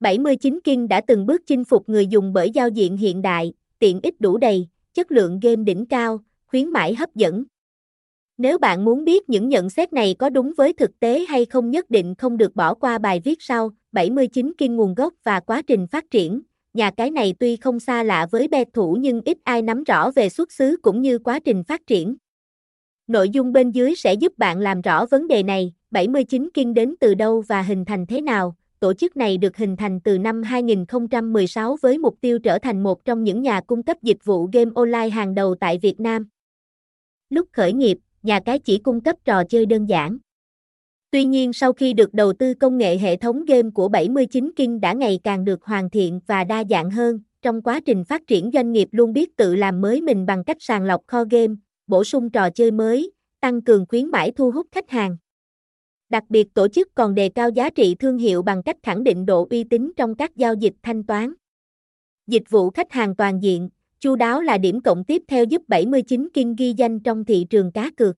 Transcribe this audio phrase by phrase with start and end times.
[0.00, 4.00] 79 King đã từng bước chinh phục người dùng bởi giao diện hiện đại, tiện
[4.02, 7.44] ích đủ đầy, chất lượng game đỉnh cao, khuyến mãi hấp dẫn.
[8.38, 11.70] Nếu bạn muốn biết những nhận xét này có đúng với thực tế hay không
[11.70, 15.62] nhất định không được bỏ qua bài viết sau, 79 King nguồn gốc và quá
[15.62, 16.40] trình phát triển.
[16.74, 20.10] Nhà cái này tuy không xa lạ với bet thủ nhưng ít ai nắm rõ
[20.10, 22.16] về xuất xứ cũng như quá trình phát triển.
[23.06, 26.94] Nội dung bên dưới sẽ giúp bạn làm rõ vấn đề này, 79 King đến
[27.00, 28.56] từ đâu và hình thành thế nào.
[28.80, 33.04] Tổ chức này được hình thành từ năm 2016 với mục tiêu trở thành một
[33.04, 36.28] trong những nhà cung cấp dịch vụ game online hàng đầu tại Việt Nam.
[37.30, 40.18] Lúc khởi nghiệp, nhà cái chỉ cung cấp trò chơi đơn giản.
[41.10, 44.80] Tuy nhiên sau khi được đầu tư công nghệ hệ thống game của 79 King
[44.80, 48.50] đã ngày càng được hoàn thiện và đa dạng hơn, trong quá trình phát triển
[48.52, 51.54] doanh nghiệp luôn biết tự làm mới mình bằng cách sàng lọc kho game,
[51.86, 55.16] bổ sung trò chơi mới, tăng cường khuyến mãi thu hút khách hàng.
[56.10, 59.26] Đặc biệt tổ chức còn đề cao giá trị thương hiệu bằng cách khẳng định
[59.26, 61.32] độ uy tín trong các giao dịch thanh toán.
[62.26, 63.68] Dịch vụ khách hàng toàn diện,
[64.00, 67.72] chu đáo là điểm cộng tiếp theo giúp 79 King ghi danh trong thị trường
[67.72, 68.16] cá cược.